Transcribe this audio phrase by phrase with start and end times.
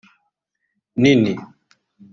[1.01, 1.33] nini